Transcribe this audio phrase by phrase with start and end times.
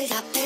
[0.00, 0.39] Ist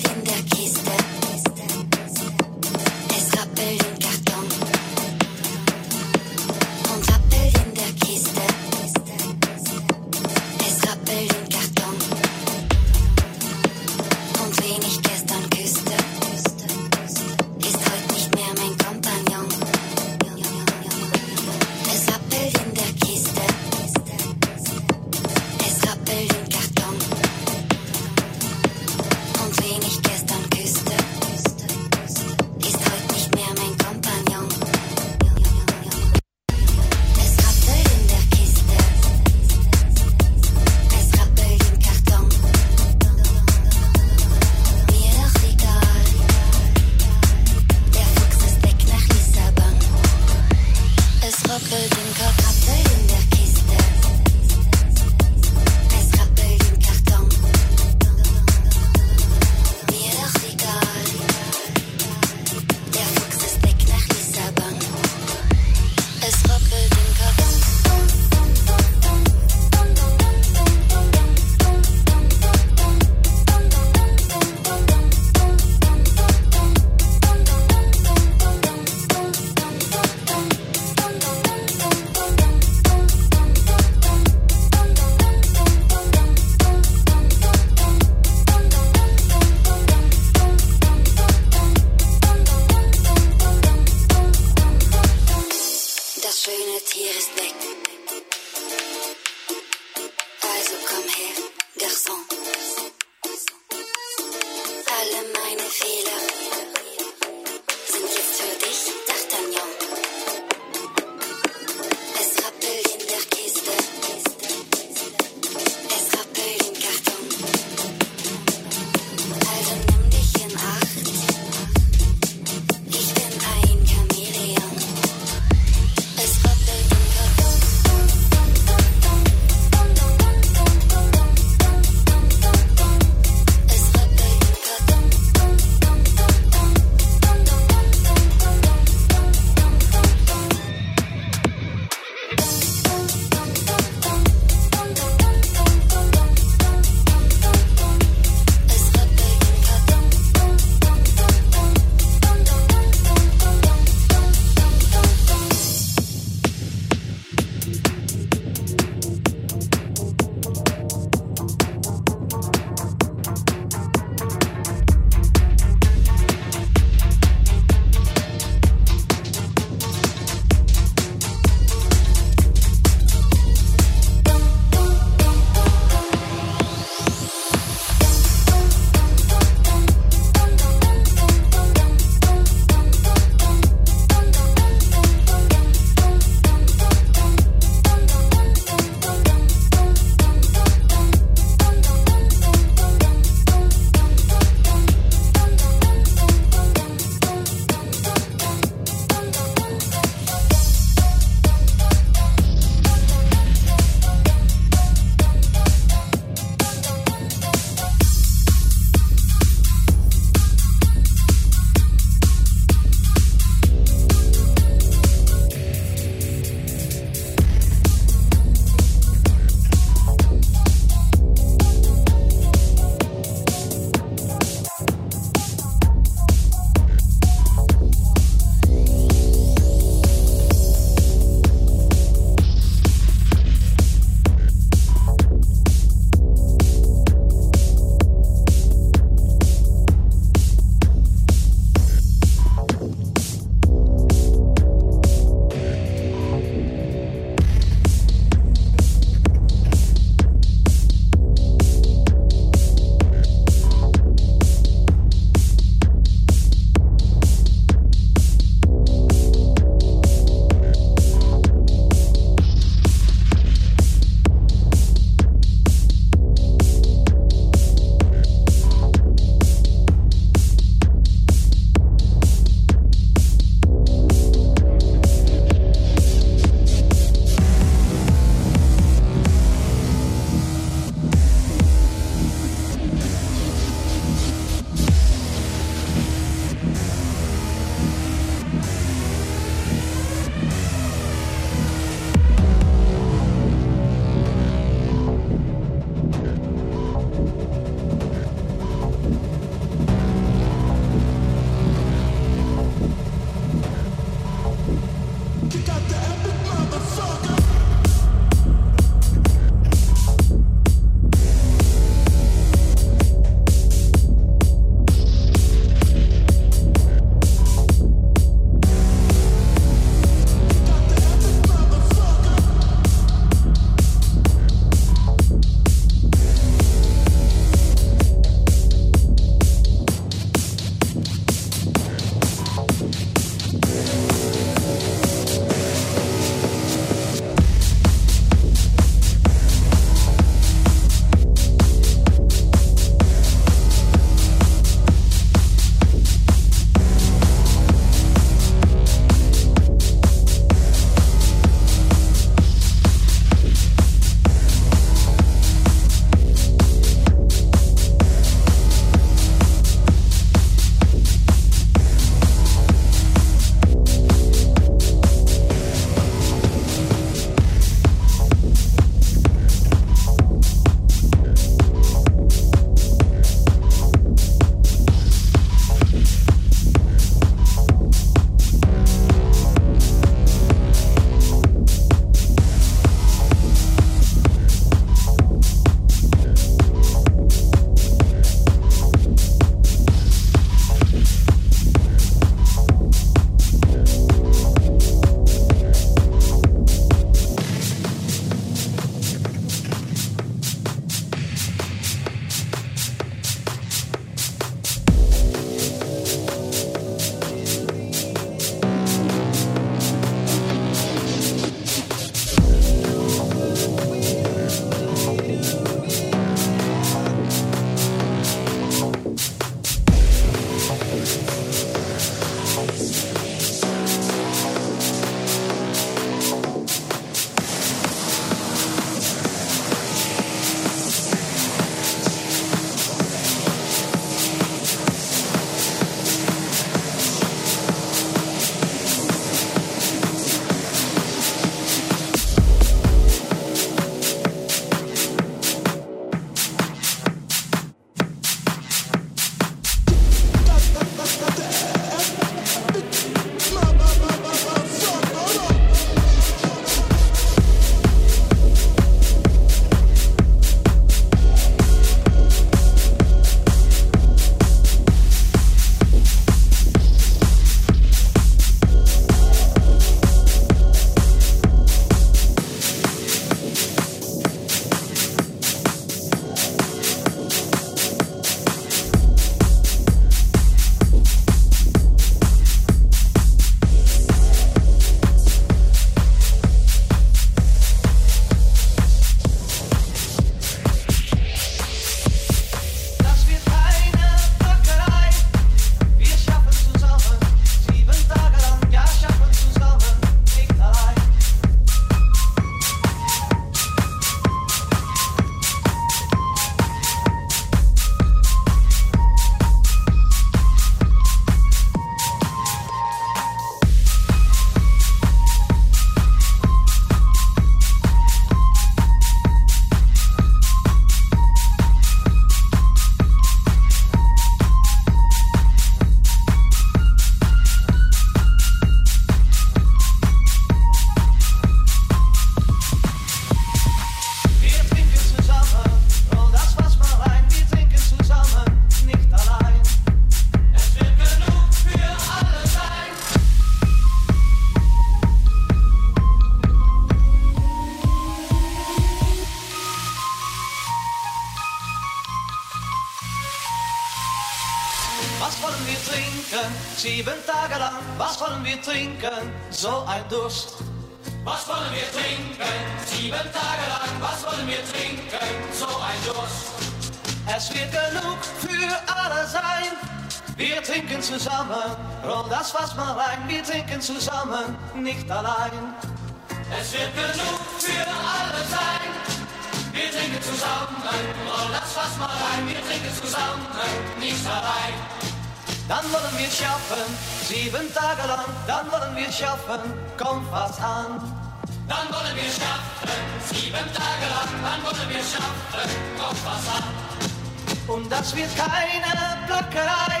[597.76, 600.00] Und das wird keine Plackerei.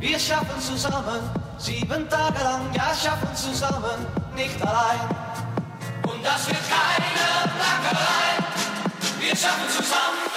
[0.00, 1.20] Wir schaffen zusammen,
[1.56, 4.04] sieben Tage lang, ja, schaffen zusammen,
[4.34, 4.98] nicht allein.
[6.02, 9.20] Und das wird keine Plackerei.
[9.20, 10.29] Wir schaffen zusammen.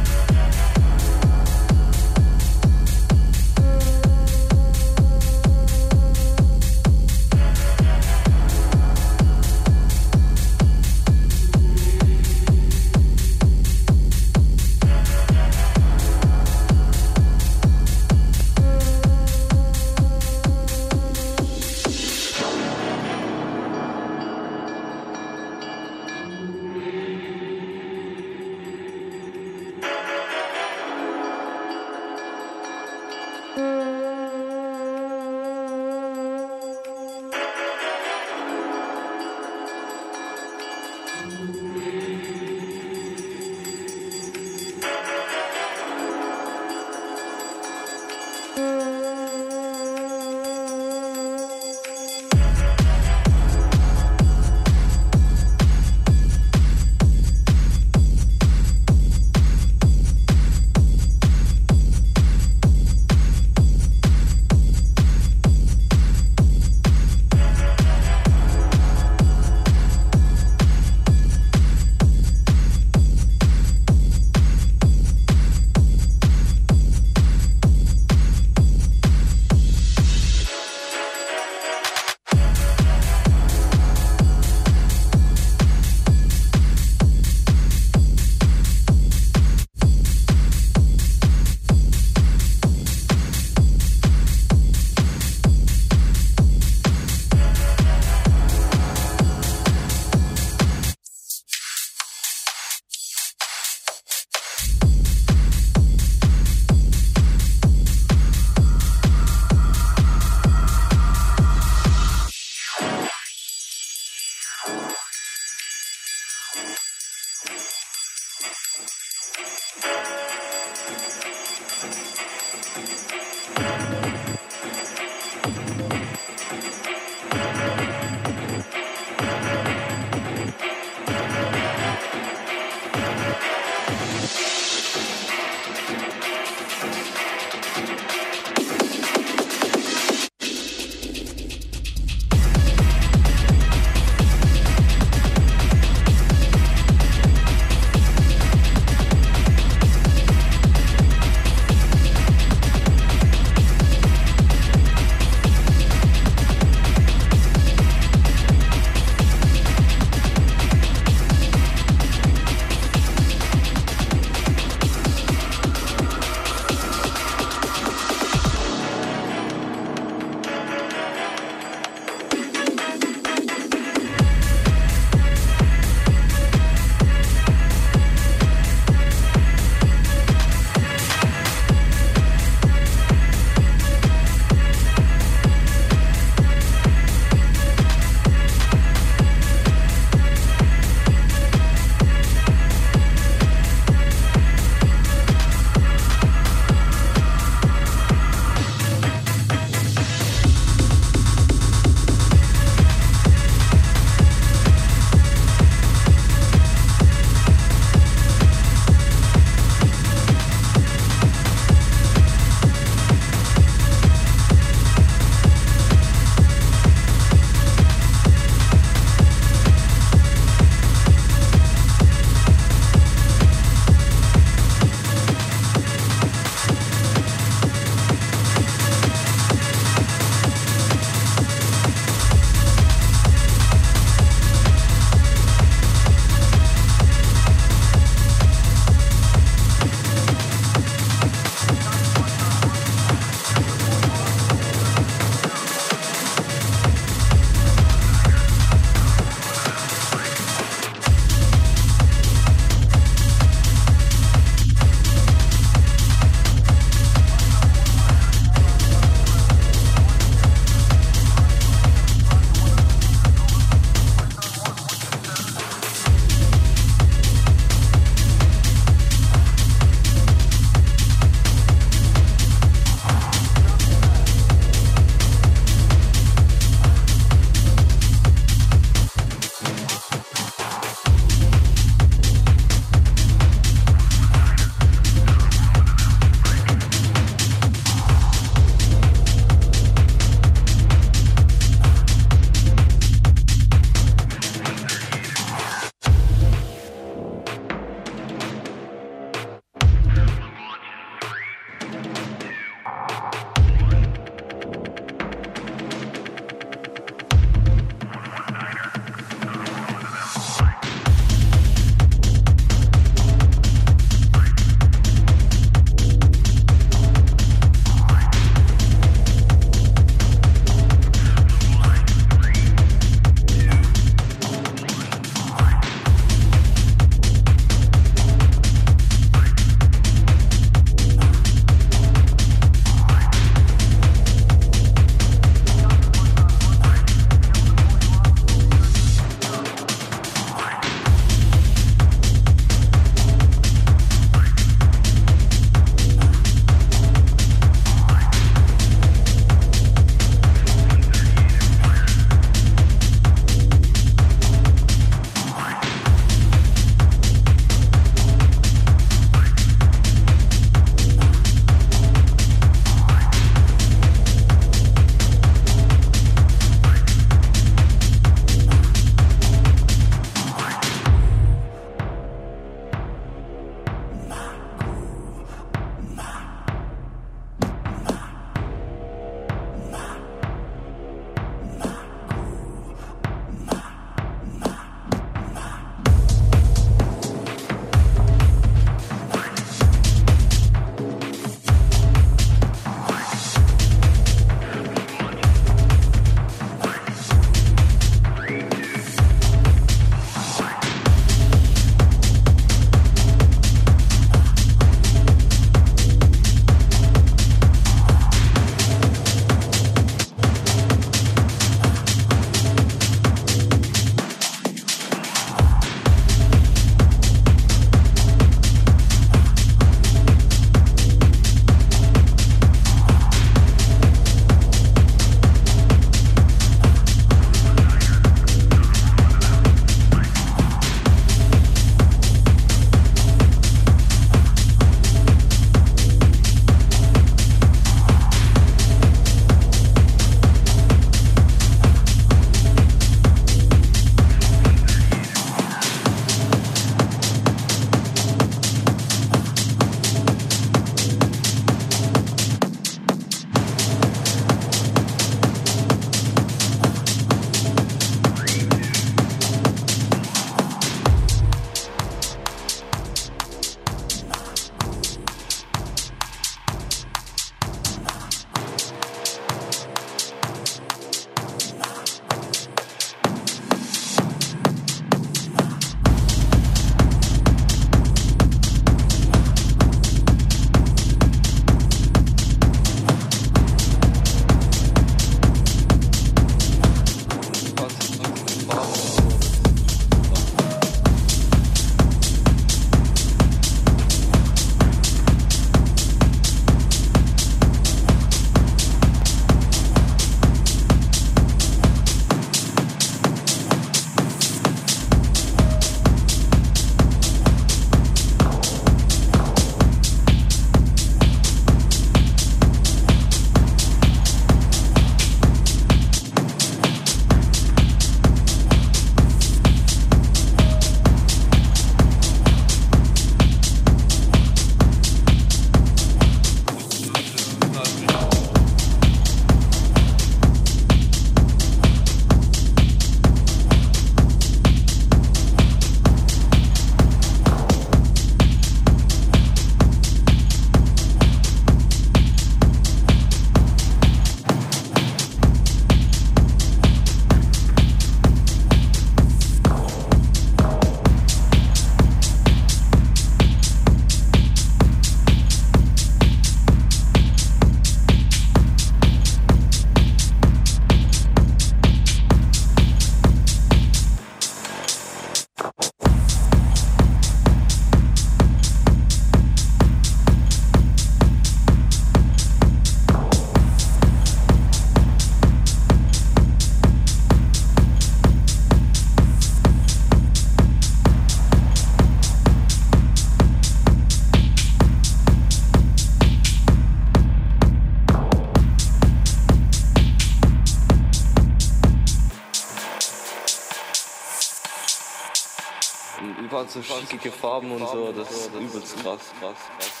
[596.74, 600.00] So schickige Farben und so, das ist übelst krass, krass, krass.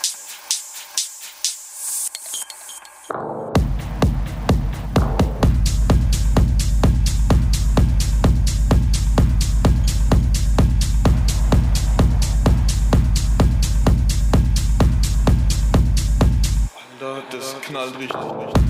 [17.30, 18.63] das knallt richtig, richtig.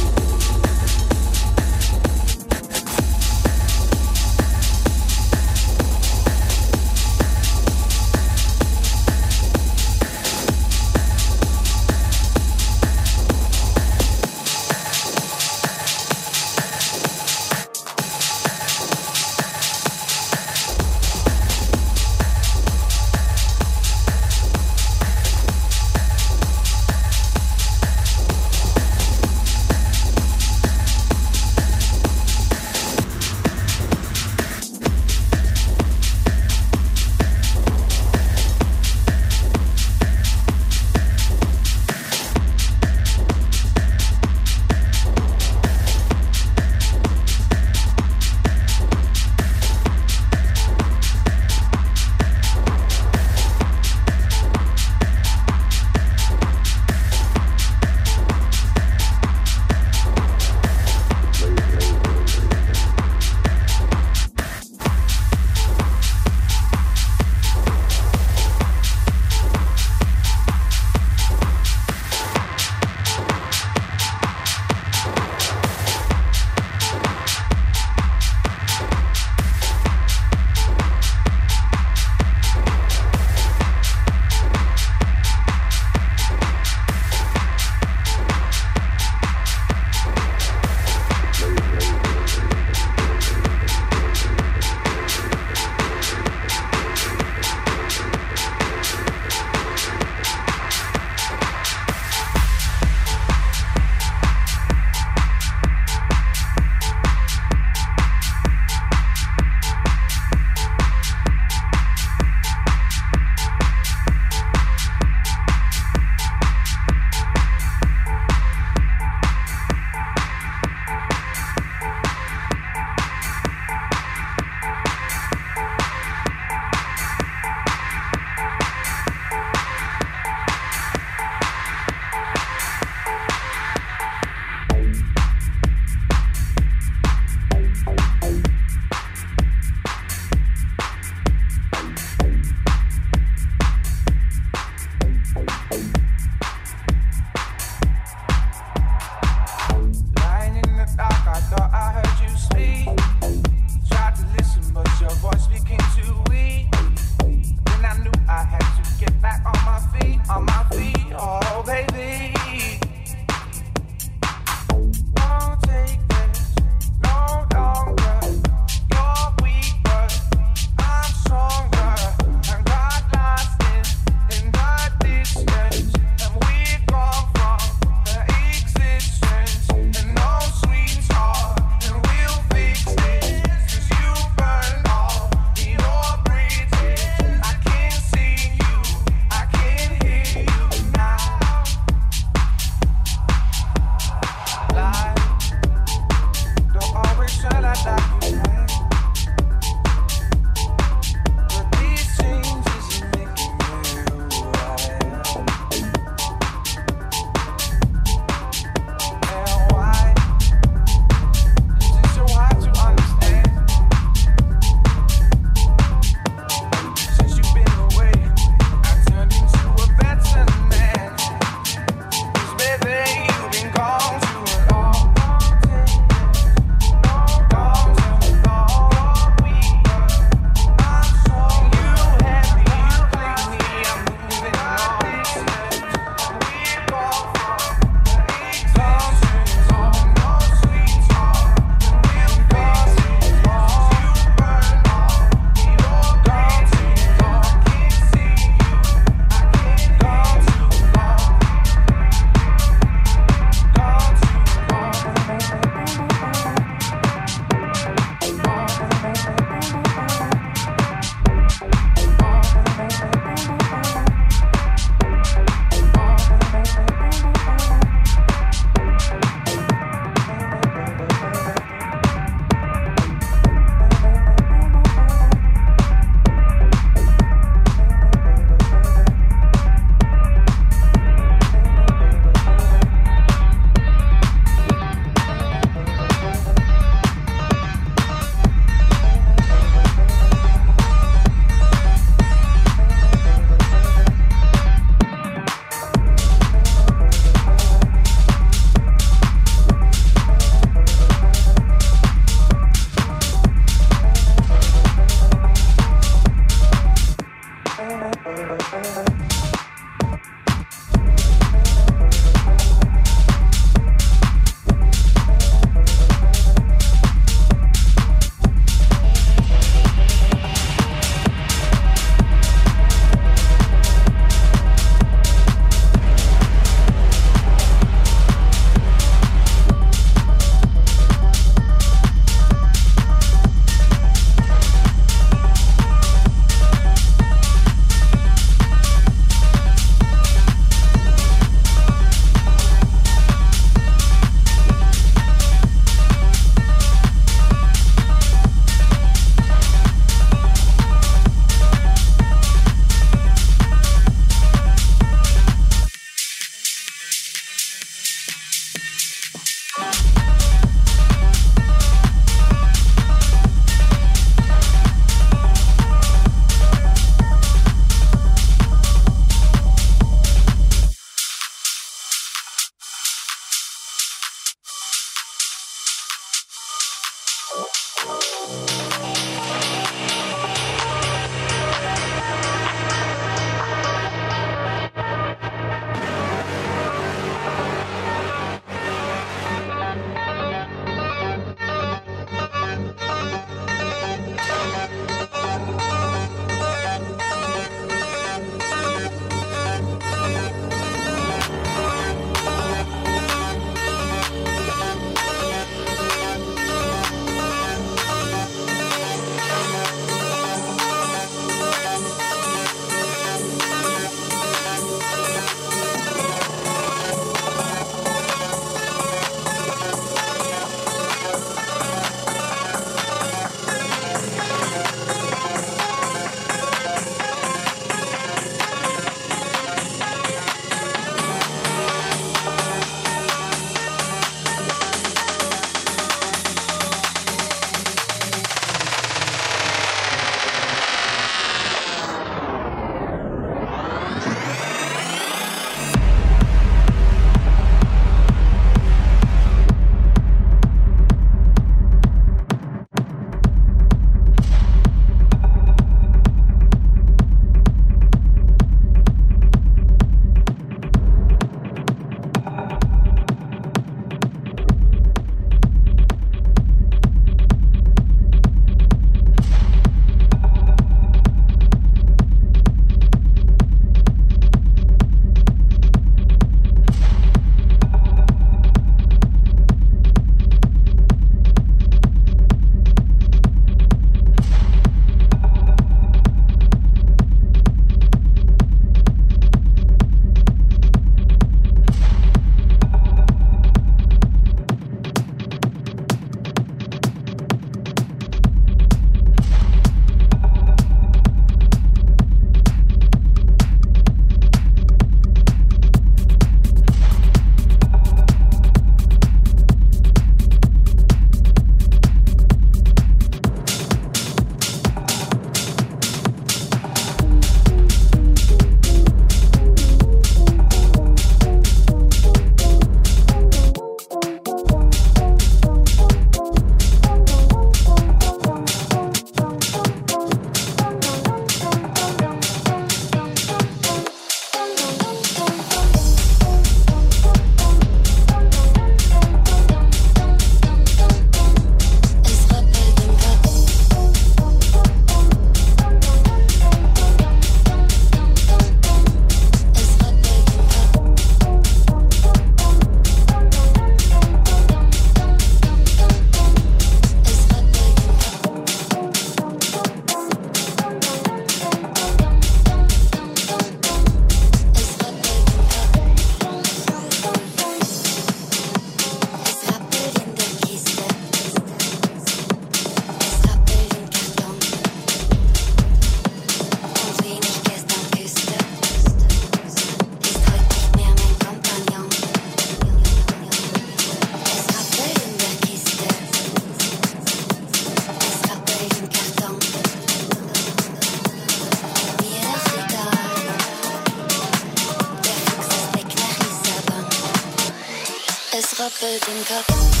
[598.81, 600.00] fucker, drink up.